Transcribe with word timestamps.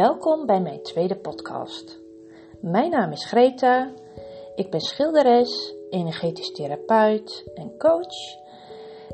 Welkom 0.00 0.46
bij 0.46 0.60
mijn 0.60 0.82
tweede 0.82 1.16
podcast. 1.16 2.00
Mijn 2.60 2.90
naam 2.90 3.12
is 3.12 3.26
Greta. 3.26 3.92
Ik 4.54 4.70
ben 4.70 4.80
schilderes, 4.80 5.74
energetisch 5.90 6.52
therapeut 6.52 7.50
en 7.54 7.78
coach. 7.78 8.38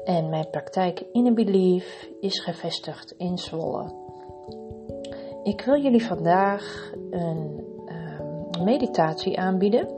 En 0.04 0.28
mijn 0.28 0.50
praktijk 0.50 1.04
In 1.12 1.26
a 1.26 1.32
Belief 1.32 2.08
is 2.20 2.40
gevestigd 2.40 3.14
in 3.16 3.38
Zwolle. 3.38 3.92
Ik 5.42 5.60
wil 5.60 5.82
jullie 5.82 6.04
vandaag 6.04 6.92
een 7.10 7.64
um, 7.88 8.64
meditatie 8.64 9.38
aanbieden. 9.38 9.88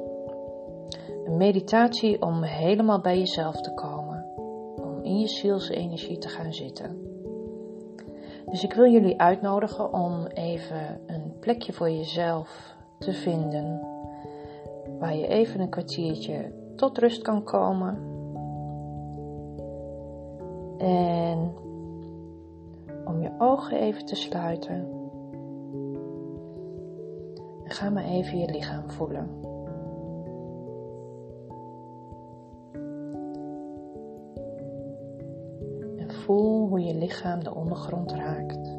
Een 1.25 1.37
meditatie 1.37 2.23
om 2.23 2.43
helemaal 2.43 3.01
bij 3.01 3.19
jezelf 3.19 3.61
te 3.61 3.75
komen. 3.75 4.25
Om 4.77 5.05
in 5.05 5.19
je 5.19 5.29
zielsenergie 5.29 6.19
te 6.19 6.29
gaan 6.29 6.53
zitten. 6.53 7.18
Dus 8.51 8.65
ik 8.65 8.73
wil 8.73 8.91
jullie 8.91 9.21
uitnodigen 9.21 9.93
om 9.93 10.27
even 10.27 11.01
een 11.07 11.33
plekje 11.41 11.73
voor 11.73 11.91
jezelf 11.91 12.75
te 12.99 13.13
vinden. 13.13 13.81
Waar 14.99 15.17
je 15.17 15.27
even 15.27 15.61
een 15.61 15.69
kwartiertje 15.69 16.53
tot 16.77 16.99
rust 16.99 17.23
kan 17.23 17.43
komen. 17.43 17.99
En 20.79 21.55
om 23.05 23.23
je 23.23 23.31
ogen 23.39 23.79
even 23.79 24.05
te 24.05 24.17
sluiten. 24.17 24.89
En 27.65 27.71
ga 27.71 27.91
maar 27.91 28.05
even 28.05 28.39
je 28.39 28.51
lichaam 28.51 28.91
voelen. 28.91 29.29
Hoe 36.79 36.87
je 36.87 36.95
lichaam 36.95 37.45
de 37.45 37.55
ondergrond 37.55 38.13
raakt. 38.13 38.77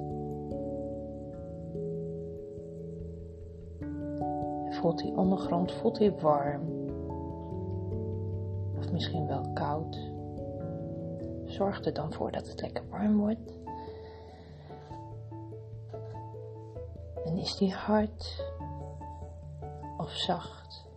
voelt 4.69 4.97
die 4.97 5.17
ondergrond, 5.17 5.71
voelt 5.71 5.97
die 5.97 6.11
warm. 6.11 6.61
Of 8.77 8.91
misschien 8.91 9.27
wel 9.27 9.53
koud. 9.53 10.11
Zorg 11.45 11.85
er 11.85 11.93
dan 11.93 12.13
voor 12.13 12.31
dat 12.31 12.47
het 12.47 12.61
lekker 12.61 12.83
warm 12.89 13.17
wordt. 13.17 13.59
En 17.25 17.37
is 17.37 17.55
die 17.55 17.73
hard 17.73 18.45
of 19.97 20.09
zacht? 20.09 20.87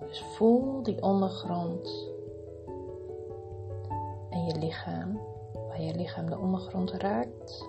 Dus 0.00 0.22
voel 0.22 0.82
die 0.82 1.02
ondergrond 1.02 2.13
je 4.46 4.58
lichaam, 4.58 5.20
waar 5.52 5.82
je 5.82 5.94
lichaam 5.94 6.26
de 6.30 6.38
ondergrond 6.38 6.90
raakt. 6.90 7.68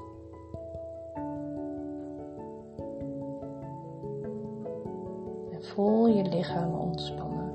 En 5.51 5.63
voel 5.63 6.07
je 6.07 6.23
lichaam 6.23 6.73
ontspannen. 6.73 7.53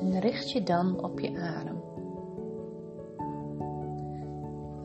En 0.00 0.20
richt 0.20 0.50
je 0.50 0.62
dan 0.62 1.04
op 1.04 1.20
je 1.20 1.38
adem. 1.38 1.82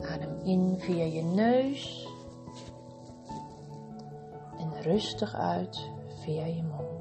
Adem 0.00 0.38
in 0.42 0.74
via 0.78 1.04
je 1.04 1.22
neus 1.22 2.08
en 4.58 4.82
rustig 4.82 5.34
uit 5.34 5.90
via 6.22 6.44
je 6.44 6.62
mond. 6.62 6.95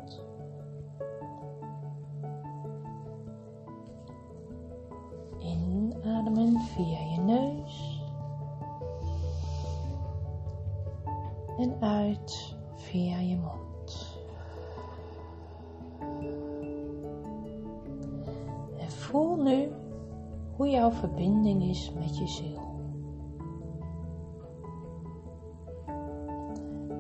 Met 21.96 22.18
je 22.18 22.28
ziel. 22.28 22.74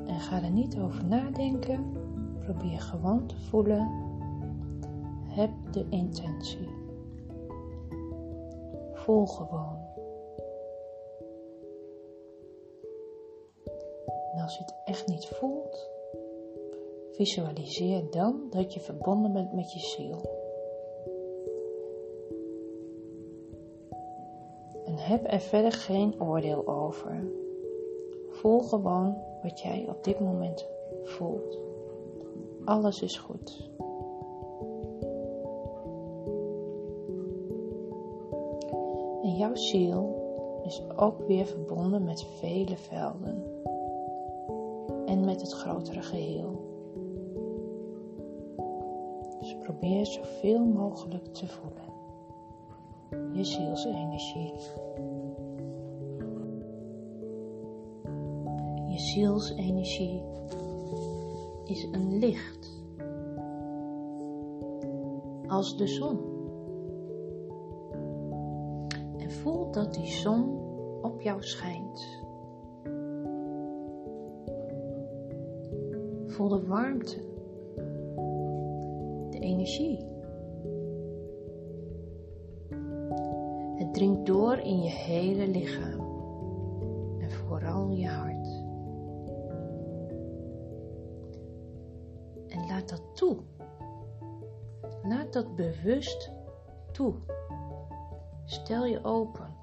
En 0.05 0.19
ga 0.19 0.41
er 0.43 0.51
niet 0.51 0.79
over 0.79 1.05
nadenken. 1.05 1.91
Probeer 2.39 2.81
gewoon 2.81 3.25
te 3.25 3.39
voelen. 3.39 3.89
Heb 5.23 5.51
de 5.71 5.85
intentie. 5.89 6.69
Voel 8.93 9.25
gewoon. 9.25 9.83
En 14.33 14.41
als 14.41 14.57
je 14.57 14.63
het 14.63 14.75
echt 14.85 15.07
niet 15.07 15.25
voelt, 15.27 15.89
visualiseer 17.11 18.11
dan 18.11 18.47
dat 18.49 18.73
je 18.73 18.79
verbonden 18.79 19.33
bent 19.33 19.53
met 19.53 19.73
je 19.73 19.79
ziel. 19.79 20.44
Heb 25.05 25.31
er 25.31 25.39
verder 25.39 25.71
geen 25.71 26.21
oordeel 26.21 26.67
over. 26.67 27.27
Voel 28.29 28.59
gewoon 28.59 29.17
wat 29.43 29.59
jij 29.59 29.85
op 29.89 30.03
dit 30.03 30.19
moment 30.19 30.67
voelt. 31.03 31.59
Alles 32.63 33.01
is 33.01 33.17
goed. 33.17 33.69
En 39.23 39.35
jouw 39.35 39.55
ziel 39.55 40.23
is 40.63 40.83
ook 40.95 41.27
weer 41.27 41.45
verbonden 41.45 42.03
met 42.03 42.23
vele 42.23 42.77
velden 42.77 43.43
en 45.05 45.25
met 45.25 45.41
het 45.41 45.51
grotere 45.51 46.01
geheel. 46.01 46.63
Dus 49.39 49.57
probeer 49.57 50.05
zoveel 50.05 50.59
mogelijk 50.59 51.25
te 51.33 51.47
voelen. 51.47 51.84
Je 53.35 53.43
zielsenergie. 53.43 54.53
Je 58.87 58.99
zielsenergie 58.99 60.23
is 61.65 61.87
een 61.91 62.17
licht 62.17 62.83
als 65.47 65.77
de 65.77 65.87
zon. 65.87 66.33
voel 69.45 69.71
dat 69.71 69.93
die 69.93 70.07
zon 70.07 70.59
op 71.01 71.21
jou 71.21 71.43
schijnt. 71.43 72.23
Voel 76.27 76.47
de 76.47 76.65
warmte, 76.67 77.19
de 79.29 79.39
energie. 79.39 80.14
Dringt 83.95 84.25
door 84.25 84.57
in 84.57 84.81
je 84.81 84.89
hele 84.89 85.47
lichaam 85.47 85.99
en 87.19 87.31
vooral 87.31 87.89
je 87.89 88.07
hart. 88.07 88.47
En 92.47 92.67
laat 92.67 92.89
dat 92.89 93.01
toe. 93.13 93.37
Laat 95.03 95.33
dat 95.33 95.55
bewust 95.55 96.31
toe. 96.91 97.13
Stel 98.45 98.85
je 98.85 99.03
open. 99.03 99.55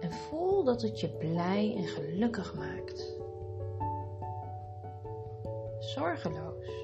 En 0.00 0.12
voel 0.12 0.64
dat 0.64 0.82
het 0.82 1.00
je 1.00 1.08
blij 1.08 1.74
en 1.76 1.84
gelukkig 1.84 2.54
maakt. 2.54 3.18
Zorgeloos. 5.78 6.79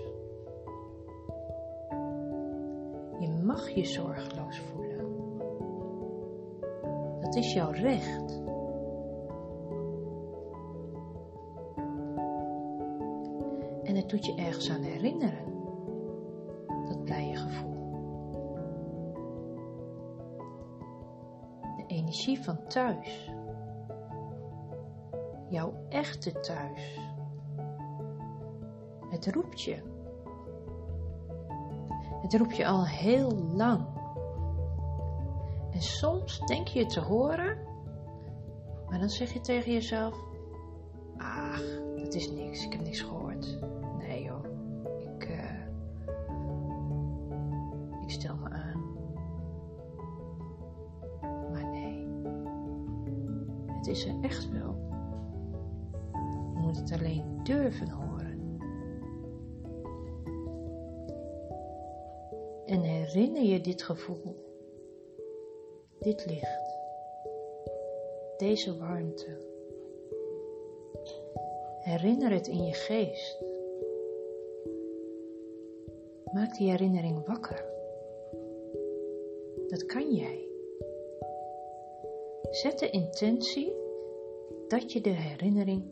Je 3.18 3.28
mag 3.44 3.68
je 3.70 3.84
zorgeloos 3.84 4.58
voelen. 4.58 5.06
Dat 7.20 7.34
is 7.34 7.52
jouw 7.52 7.70
recht. 7.70 8.42
En 13.82 13.96
het 13.96 14.08
doet 14.08 14.26
je 14.26 14.34
ergens 14.34 14.70
aan 14.70 14.82
herinneren. 14.82 15.54
Dat 16.88 17.04
blije 17.04 17.36
gevoel. 17.36 17.76
energie 21.86 22.40
van 22.40 22.66
thuis. 22.66 23.30
Jouw 25.48 25.74
echte 25.88 26.40
thuis. 26.40 27.00
Het 29.10 29.26
roept 29.26 29.62
je. 29.62 29.95
Het 32.26 32.34
roept 32.34 32.56
je 32.56 32.66
al 32.66 32.86
heel 32.86 33.32
lang. 33.34 33.86
En 35.70 35.82
soms 35.82 36.38
denk 36.38 36.68
je 36.68 36.78
het 36.78 36.88
te 36.88 37.00
horen, 37.00 37.58
maar 38.88 38.98
dan 38.98 39.08
zeg 39.08 39.32
je 39.32 39.40
tegen 39.40 39.72
jezelf: 39.72 40.14
Ach, 41.16 41.62
dat 41.96 42.14
is 42.14 42.30
niks, 42.30 42.64
ik 42.64 42.72
heb 42.72 42.82
niks 42.82 43.00
gehoord. 43.00 43.58
Nee 43.98 44.22
joh, 44.22 44.44
ik. 44.98 45.28
Uh... 45.28 45.60
ik 48.02 48.10
stel 48.10 48.36
me 48.36 48.50
aan. 48.50 48.84
Maar 51.52 51.66
nee, 51.70 52.06
het 53.66 53.86
is 53.86 54.04
er 54.06 54.14
echt 54.20 54.50
wel. 54.50 54.74
Je 56.54 56.58
moet 56.60 56.76
het 56.76 56.92
alleen 56.92 57.40
durven 57.42 57.90
horen. 57.90 58.15
Herinner 63.06 63.42
je 63.42 63.60
dit 63.60 63.82
gevoel, 63.82 64.34
dit 65.98 66.26
licht, 66.26 66.76
deze 68.36 68.76
warmte. 68.78 69.44
Herinner 71.78 72.30
het 72.30 72.46
in 72.46 72.64
je 72.64 72.72
geest. 72.72 73.44
Maak 76.32 76.56
die 76.56 76.70
herinnering 76.70 77.26
wakker. 77.26 77.64
Dat 79.68 79.86
kan 79.86 80.12
jij. 80.12 80.48
Zet 82.50 82.78
de 82.78 82.90
intentie 82.90 83.72
dat 84.68 84.92
je 84.92 85.00
de 85.00 85.10
herinnering 85.10 85.84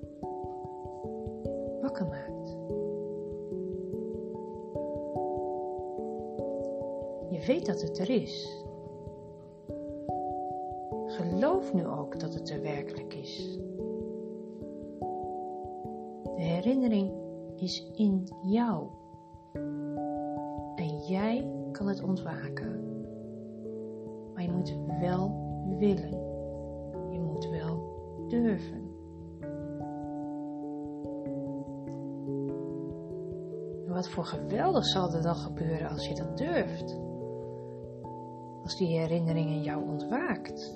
weet 7.47 7.67
dat 7.67 7.83
het 7.83 7.99
er 7.99 8.11
is. 8.11 8.63
Geloof 11.07 11.73
nu 11.73 11.87
ook 11.87 12.21
dat 12.21 12.35
het 12.35 12.51
er 12.51 12.63
werkelijk 12.63 13.15
is. 13.15 13.59
De 16.23 16.43
herinnering 16.43 17.13
is 17.57 17.91
in 17.95 18.29
jou. 18.43 18.87
En 20.75 20.99
jij 21.09 21.51
kan 21.73 21.87
het 21.89 22.03
ontwaken. 22.03 22.83
Maar 24.35 24.43
je 24.43 24.51
moet 24.51 24.77
wel 25.01 25.33
willen. 25.79 26.11
Je 27.11 27.21
moet 27.21 27.49
wel 27.49 27.83
durven. 28.29 28.93
En 33.87 33.93
wat 33.93 34.09
voor 34.09 34.25
geweldig 34.25 34.85
zal 34.85 35.15
er 35.15 35.23
dan 35.23 35.35
gebeuren 35.35 35.89
als 35.89 36.09
je 36.09 36.15
dat 36.15 36.39
durft? 36.39 37.03
Als 38.65 38.77
die 38.77 38.99
herinnering 38.99 39.51
in 39.51 39.63
jou 39.63 39.89
ontwaakt. 39.89 40.73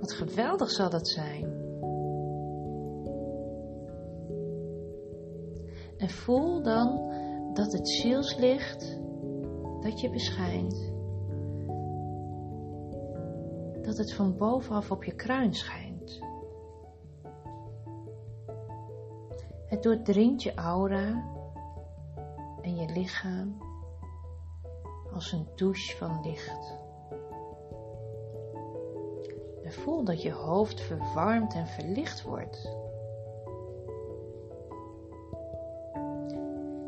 Wat 0.00 0.12
geweldig 0.12 0.70
zal 0.70 0.90
dat 0.90 1.08
zijn. 1.08 1.44
En 5.96 6.08
voel 6.08 6.62
dan 6.62 7.12
dat 7.52 7.72
het 7.72 7.88
zielslicht 7.88 9.00
dat 9.80 10.00
je 10.00 10.10
beschijnt, 10.10 10.92
dat 13.84 13.96
het 13.96 14.14
van 14.14 14.36
bovenaf 14.36 14.90
op 14.90 15.04
je 15.04 15.14
kruin 15.14 15.54
schijnt. 15.54 16.18
Het 19.66 19.82
doordringt 19.82 20.42
je 20.42 20.54
aura 20.54 21.24
en 22.62 22.76
je 22.76 22.92
lichaam 22.92 23.65
als 25.16 25.32
een 25.32 25.48
douche 25.54 25.96
van 25.96 26.20
licht. 26.22 26.74
En 29.62 29.72
voel 29.72 30.04
dat 30.04 30.22
je 30.22 30.32
hoofd 30.32 30.80
verwarmd 30.80 31.54
en 31.54 31.66
verlicht 31.66 32.22
wordt. 32.22 32.76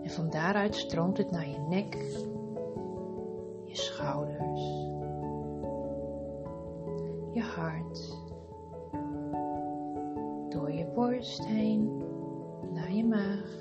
En 0.02 0.10
van 0.10 0.30
daaruit 0.30 0.75
stroomt 0.75 1.19
het 1.19 1.30
naar 1.30 1.48
je 1.48 1.58
nek, 1.58 1.94
je 3.64 3.76
schouders, 3.76 4.62
je 7.32 7.42
hart, 7.42 8.16
door 10.48 10.72
je 10.72 10.86
borst 10.94 11.44
heen 11.46 12.02
naar 12.72 12.92
je 12.92 13.04
maag. 13.04 13.57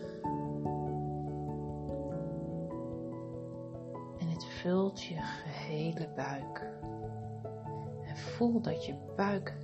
Vult 4.67 5.01
je 5.01 5.15
gehele 5.21 6.09
buik. 6.15 6.71
En 8.03 8.17
voel 8.17 8.61
dat 8.61 8.85
je 8.85 8.95
buik 9.15 9.57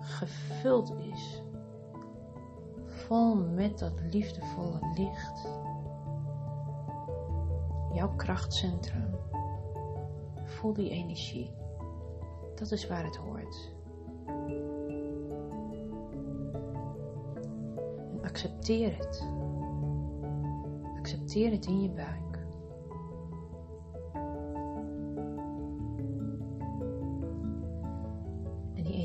gevuld 0.00 0.94
is, 1.12 1.42
vol 2.86 3.34
met 3.34 3.78
dat 3.78 4.00
liefdevolle 4.10 4.78
licht 4.96 5.48
jouw 7.92 8.14
krachtcentrum. 8.16 9.16
Voel 10.44 10.72
die 10.72 10.90
energie. 10.90 11.50
Dat 12.54 12.70
is 12.70 12.86
waar 12.86 13.04
het 13.04 13.16
hoort. 13.16 13.72
En 18.12 18.20
accepteer 18.22 18.96
het. 18.96 19.28
Accepteer 20.98 21.50
het 21.50 21.66
in 21.66 21.82
je 21.82 21.90
buik. 21.90 22.23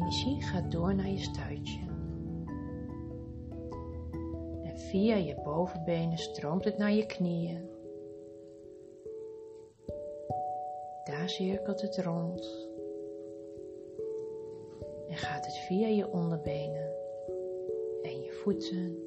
Energie 0.10 0.42
gaat 0.42 0.72
door 0.72 0.96
naar 0.96 1.10
je 1.10 1.18
stuitje. 1.18 1.80
En 4.64 4.78
via 4.78 5.16
je 5.16 5.36
bovenbenen 5.44 6.18
stroomt 6.18 6.64
het 6.64 6.78
naar 6.78 6.92
je 6.92 7.06
knieën 7.06 7.70
Daar 11.04 11.30
cirkelt 11.30 11.82
het 11.82 11.98
rond 11.98 12.68
en 15.08 15.16
gaat 15.16 15.46
het 15.46 15.58
via 15.58 15.88
je 15.88 16.12
onderbenen 16.12 16.94
en 18.02 18.22
je 18.22 18.32
voeten 18.32 18.98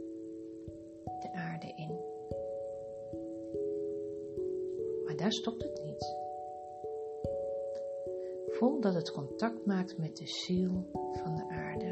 de 1.05 1.33
aarde 1.33 1.73
in. 1.77 1.99
Maar 5.05 5.17
daar 5.17 5.33
stopt 5.33 5.63
het 5.63 5.83
niet. 5.85 6.22
Voel 8.63 8.81
dat 8.81 8.95
het 8.95 9.13
contact 9.13 9.67
maakt 9.67 9.99
met 9.99 10.17
de 10.17 10.27
ziel 10.27 10.87
van 11.13 11.37
de 11.37 11.49
aarde. 11.49 11.87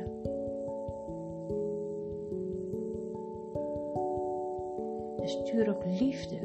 En 5.22 5.28
stuur 5.28 5.68
ook 5.68 5.84
liefde 5.84 6.40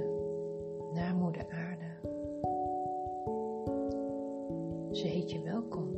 naar 0.93 1.15
moeder 1.15 1.45
aarde. 1.49 1.85
Ze 4.91 5.07
heet 5.07 5.31
je 5.31 5.41
welkom. 5.41 5.91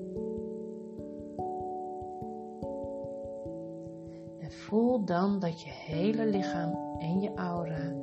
En 4.40 4.52
voel 4.52 5.06
dan 5.06 5.40
dat 5.40 5.62
je 5.62 5.70
hele 5.70 6.26
lichaam 6.26 7.00
en 7.00 7.20
je 7.20 7.34
aura 7.34 7.96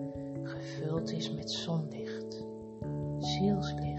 gevuld 0.42 1.12
is 1.12 1.34
met 1.34 1.50
zonlicht, 1.50 2.46
zielslicht. 3.18 3.93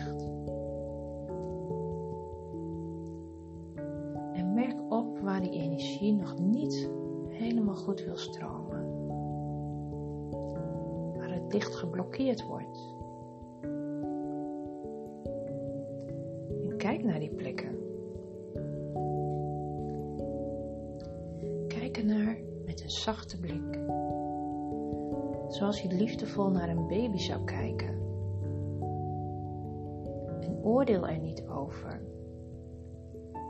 Nog 6.15 6.39
niet 6.39 6.89
helemaal 7.27 7.75
goed 7.75 8.03
wil 8.03 8.17
stromen. 8.17 9.07
Waar 11.17 11.33
het 11.33 11.53
licht 11.53 11.75
geblokkeerd 11.75 12.45
wordt. 12.45 12.93
kijk 16.85 17.03
naar 17.03 17.19
die 17.19 17.29
plekken. 17.29 17.77
Kijk 21.67 21.97
ernaar 21.97 22.37
met 22.65 22.83
een 22.83 22.89
zachte 22.89 23.39
blik. 23.39 23.79
Zoals 25.47 25.81
je 25.81 25.87
liefdevol 25.87 26.49
naar 26.49 26.69
een 26.69 26.87
baby 26.87 27.17
zou 27.17 27.43
kijken. 27.43 27.99
En 30.39 30.59
oordeel 30.63 31.07
er 31.07 31.19
niet 31.19 31.47
over. 31.47 32.01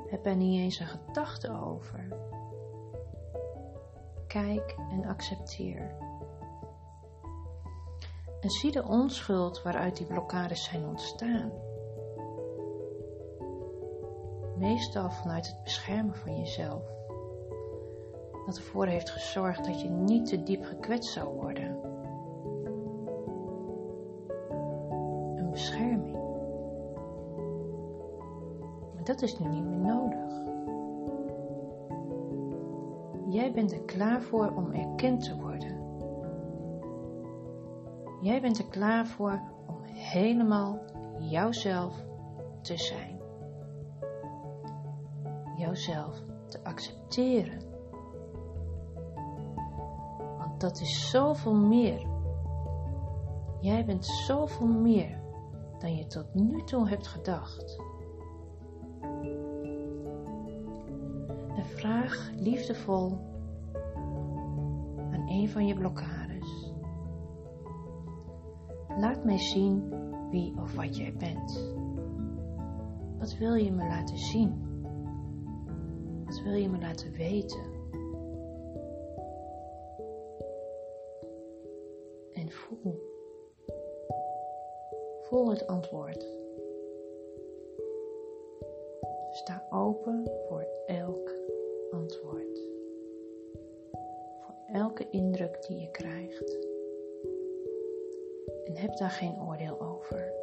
Heb 0.07 0.25
er 0.25 0.35
niet 0.35 0.59
eens 0.59 0.79
een 0.79 0.87
gedachte 0.87 1.61
over. 1.61 2.07
Kijk 4.27 4.75
en 4.91 5.05
accepteer. 5.05 5.95
En 8.41 8.49
zie 8.49 8.71
de 8.71 8.83
onschuld 8.83 9.63
waaruit 9.63 9.97
die 9.97 10.05
blokkades 10.05 10.63
zijn 10.63 10.85
ontstaan 10.85 11.51
meestal 14.57 15.11
vanuit 15.11 15.47
het 15.47 15.63
beschermen 15.63 16.15
van 16.15 16.39
jezelf. 16.39 16.83
Dat 18.45 18.57
ervoor 18.57 18.85
heeft 18.85 19.09
gezorgd 19.09 19.65
dat 19.65 19.81
je 19.81 19.89
niet 19.89 20.25
te 20.25 20.43
diep 20.43 20.63
gekwetst 20.63 21.13
zou 21.13 21.33
worden. 21.33 21.84
Dat 29.05 29.21
is 29.21 29.39
nu 29.39 29.47
niet 29.47 29.65
meer 29.65 29.77
nodig. 29.77 30.43
Jij 33.27 33.51
bent 33.51 33.71
er 33.71 33.83
klaar 33.83 34.21
voor 34.21 34.53
om 34.55 34.71
erkend 34.71 35.23
te 35.23 35.35
worden. 35.35 35.83
Jij 38.21 38.41
bent 38.41 38.57
er 38.57 38.67
klaar 38.67 39.07
voor 39.07 39.41
om 39.67 39.81
helemaal 39.83 40.79
jouzelf 41.19 42.05
te 42.61 42.77
zijn. 42.77 43.19
Jouzelf 45.57 46.23
te 46.47 46.63
accepteren. 46.63 47.59
Want 50.37 50.61
dat 50.61 50.79
is 50.79 51.09
zoveel 51.09 51.55
meer. 51.55 52.07
Jij 53.59 53.85
bent 53.85 54.05
zoveel 54.05 54.67
meer 54.67 55.19
dan 55.79 55.95
je 55.95 56.07
tot 56.07 56.33
nu 56.33 56.63
toe 56.63 56.87
hebt 56.89 57.07
gedacht. 57.07 57.79
Vraag 61.65 62.31
liefdevol 62.37 63.17
aan 65.11 65.25
een 65.27 65.49
van 65.49 65.67
je 65.67 65.75
blokkades. 65.75 66.73
Laat 68.97 69.23
mij 69.23 69.37
zien 69.37 69.93
wie 70.29 70.53
of 70.61 70.75
wat 70.75 70.97
jij 70.97 71.13
bent. 71.13 71.73
Wat 73.17 73.37
wil 73.37 73.53
je 73.53 73.71
me 73.71 73.87
laten 73.87 74.17
zien? 74.17 74.63
Wat 76.25 76.41
wil 76.41 76.53
je 76.53 76.69
me 76.69 76.79
laten 76.79 77.11
weten? 77.11 77.73
En 82.33 82.51
voel. 82.51 83.13
Voel 85.21 85.49
het 85.49 85.67
antwoord. 85.67 86.25
Sta 89.31 89.65
open 89.69 90.31
voor 90.47 90.67
elk 90.85 91.29
antwoord. 91.95 92.59
Voor 94.39 94.55
elke 94.73 95.09
indruk 95.09 95.67
die 95.67 95.79
je 95.79 95.91
krijgt. 95.91 96.57
En 98.65 98.75
heb 98.75 98.97
daar 98.97 99.09
geen 99.09 99.41
oordeel 99.47 99.81
over. 99.81 100.33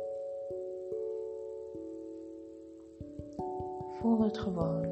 Voel 4.00 4.20
het 4.20 4.38
gewoon 4.38 4.84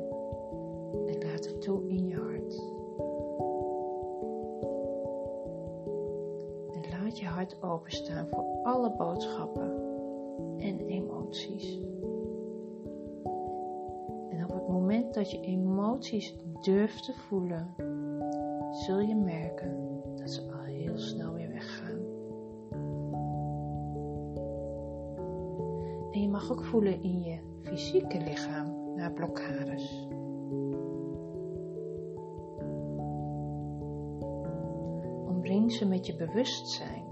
en 1.06 1.24
laat 1.24 1.44
het 1.44 1.62
toe 1.62 1.88
in 1.88 2.06
je 2.06 2.14
hart. 2.14 2.54
En 6.74 6.90
laat 6.90 7.18
je 7.18 7.26
hart 7.26 7.62
openstaan 7.62 8.28
voor 8.28 8.44
alle 8.62 8.90
boodschappen 8.90 9.70
en 10.58 10.80
emoties. 10.86 11.78
Dat 15.14 15.30
je 15.30 15.40
emoties 15.40 16.36
durft 16.62 17.04
te 17.04 17.12
voelen, 17.12 17.74
zul 18.70 19.00
je 19.00 19.16
merken 19.16 20.02
dat 20.16 20.30
ze 20.30 20.52
al 20.52 20.62
heel 20.62 20.98
snel 20.98 21.32
weer 21.32 21.48
weggaan. 21.48 21.98
En 26.10 26.20
je 26.20 26.28
mag 26.28 26.50
ook 26.52 26.64
voelen 26.64 27.02
in 27.02 27.20
je 27.20 27.38
fysieke 27.62 28.18
lichaam 28.18 28.94
naar 28.96 29.12
blokkades. 29.12 30.08
Omring 35.26 35.72
ze 35.72 35.86
met 35.88 36.06
je 36.06 36.16
bewustzijn. 36.16 37.09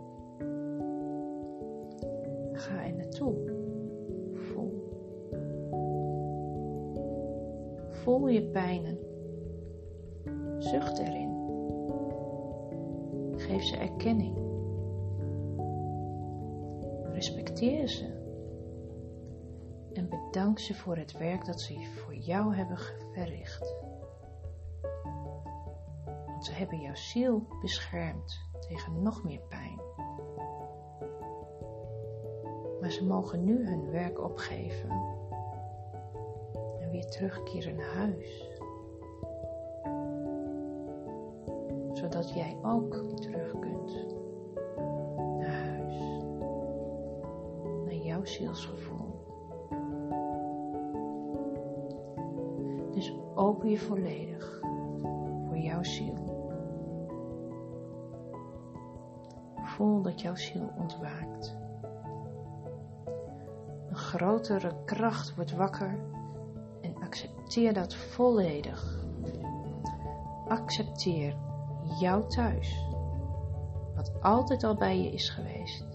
Voel 8.02 8.28
je 8.28 8.43
pijnen. 8.43 8.99
Zucht 10.59 10.99
erin. 10.99 11.37
Geef 13.37 13.62
ze 13.62 13.76
erkenning. 13.76 14.37
Respecteer 17.12 17.88
ze. 17.88 18.17
En 19.93 20.09
bedank 20.09 20.59
ze 20.59 20.75
voor 20.75 20.97
het 20.97 21.19
werk 21.19 21.47
dat 21.47 21.61
ze 21.61 21.87
voor 21.97 22.14
jou 22.14 22.55
hebben 22.55 22.78
verricht. 23.12 23.75
Want 26.26 26.45
ze 26.45 26.52
hebben 26.52 26.81
jouw 26.81 26.95
ziel 26.95 27.47
beschermd 27.61 28.40
tegen 28.69 29.02
nog 29.02 29.25
meer 29.25 29.40
pijn. 29.49 29.81
Maar 32.81 32.90
ze 32.90 33.05
mogen 33.07 33.45
nu 33.45 33.67
hun 33.67 33.90
werk 33.90 34.21
opgeven 34.23 34.90
weer 36.90 37.07
terugkeren 37.07 37.76
naar 37.76 37.95
huis. 37.95 38.50
Zodat 41.92 42.35
jij 42.35 42.57
ook 42.62 42.95
terug 43.14 43.59
kunt 43.59 44.07
naar 45.38 45.64
huis, 45.64 46.23
naar 47.85 47.95
jouw 47.95 48.25
zielsgevoel. 48.25 49.26
Dus 52.90 53.14
open 53.35 53.71
je 53.71 53.78
volledig 53.78 54.61
voor 55.47 55.59
jouw 55.59 55.83
ziel. 55.83 56.26
Voel 59.62 60.02
dat 60.02 60.21
jouw 60.21 60.37
ziel 60.37 60.73
ontwaakt. 60.78 61.57
Een 63.88 63.97
grotere 63.97 64.73
kracht 64.85 65.35
wordt 65.35 65.57
wakker 65.57 65.99
accepteer 67.49 67.75
dat 67.75 67.95
volledig. 67.95 69.05
Accepteer 70.49 71.37
jouw 72.00 72.26
thuis, 72.26 72.85
wat 73.95 74.12
altijd 74.23 74.64
al 74.64 74.75
bij 74.75 75.02
je 75.02 75.11
is 75.11 75.28
geweest, 75.28 75.87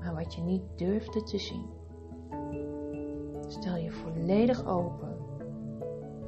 maar 0.00 0.14
wat 0.14 0.34
je 0.34 0.42
niet 0.42 0.62
durfde 0.76 1.22
te 1.22 1.38
zien. 1.38 1.66
Stel 3.46 3.76
je 3.76 3.90
volledig 3.90 4.66
open, 4.66 5.16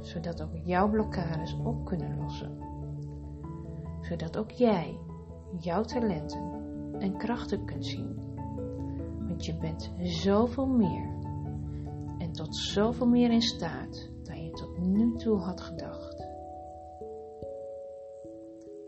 zodat 0.01 0.41
ook 0.41 0.55
jouw 0.63 0.89
blokkades 0.89 1.57
op 1.63 1.85
kunnen 1.85 2.17
lossen, 2.17 2.57
zodat 4.01 4.37
ook 4.37 4.51
jij 4.51 4.99
jouw 5.59 5.83
talenten 5.83 6.51
en 6.99 7.17
krachten 7.17 7.65
kunt 7.65 7.85
zien. 7.85 8.15
Want 9.27 9.45
je 9.45 9.57
bent 9.57 9.91
zoveel 10.01 10.67
meer 10.67 11.09
en 12.17 12.31
tot 12.31 12.55
zoveel 12.55 13.07
meer 13.07 13.31
in 13.31 13.41
staat 13.41 14.11
nu 14.83 15.15
toe 15.15 15.37
had 15.37 15.61
gedacht. 15.61 16.27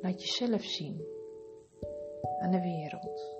Laat 0.02 0.24
jezelf 0.24 0.64
zien 0.64 1.06
aan 2.40 2.52
de 2.52 2.62
wereld. 2.62 3.36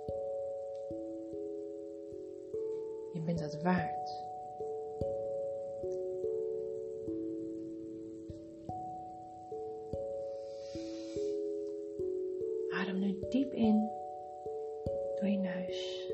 Je 3.12 3.22
bent 3.24 3.38
dat 3.38 3.62
waard. 3.62 4.24
Adem 12.70 12.98
nu 12.98 13.18
diep 13.28 13.52
in 13.52 13.90
door 15.20 15.28
je 15.28 15.38
neus. 15.38 16.10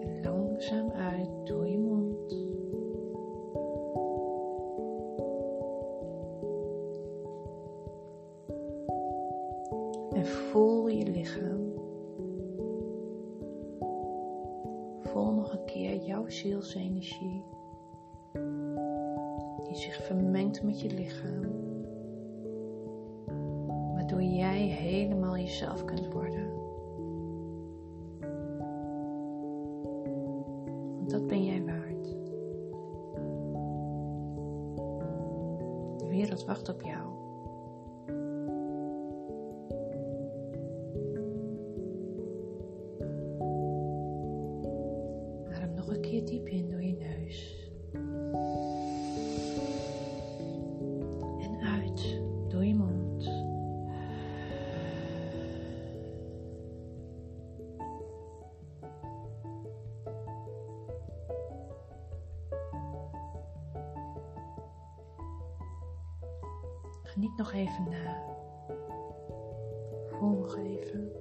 En 0.00 0.22
langzaam 0.22 0.90
uit 0.90 1.46
door 1.46 1.68
je 1.68 1.78
mond. 1.78 2.01
Zielsenergie. 16.64 17.44
Die 19.64 19.76
zich 19.76 20.02
vermengt 20.02 20.62
met 20.62 20.80
je 20.80 20.90
lichaam 20.90 21.60
waardoor 23.94 24.22
jij 24.22 24.60
helemaal 24.60 25.36
jezelf 25.36 25.84
kunt 25.84 26.12
worden. 26.12 26.52
Want 30.96 31.10
dat 31.10 31.26
ben 31.26 31.44
jij 31.44 31.64
waard. 31.64 32.04
De 35.98 36.06
wereld 36.08 36.44
wacht 36.44 36.68
op 36.68 36.82
jou. 36.82 37.10
Niet 67.16 67.36
nog 67.36 67.52
even 67.52 67.84
na. 67.90 68.22
Voel 70.06 70.38
nog 70.38 70.56
even. 70.56 71.12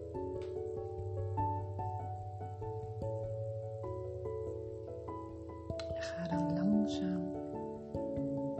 Ga 5.93 6.27
dan 6.27 6.53
langzaam 6.53 7.31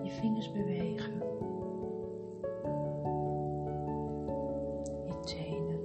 je 0.04 0.12
vingers 0.12 0.52
bewegen. 0.52 1.14
Je 5.06 5.20
tenen. 5.26 5.80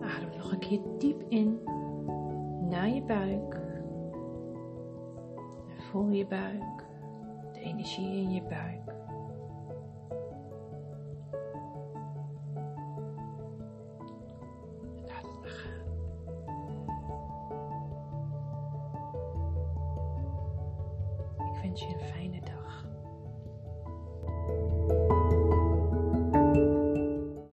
Adem 0.00 0.36
nog 0.36 0.52
een 0.52 0.58
keer 0.58 0.80
diep 0.98 1.22
in 1.28 1.60
naar 2.68 2.88
je 2.88 3.02
buik. 3.02 3.67
Voel 5.90 6.10
je 6.10 6.26
buik, 6.26 6.84
de 7.52 7.60
energie 7.60 8.22
in 8.22 8.32
je 8.32 8.42
buik. 8.42 8.97